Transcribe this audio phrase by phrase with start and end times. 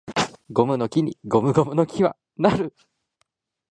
[0.49, 2.75] ゴムの木にゴムゴムの木は成る